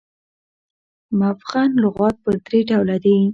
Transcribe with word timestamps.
مفغن 1.19 1.69
لغات 1.83 2.15
پر 2.23 2.35
درې 2.45 2.59
ډوله 2.69 2.97
دي. 3.03 3.17